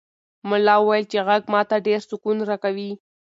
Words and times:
ملا 0.49 0.75
وویل 0.79 1.05
چې 1.11 1.19
غږ 1.27 1.43
ماته 1.53 1.77
ډېر 1.87 1.99
سکون 2.09 2.37
راکوي. 2.49 2.91